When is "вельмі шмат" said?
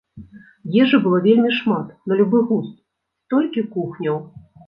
1.25-1.91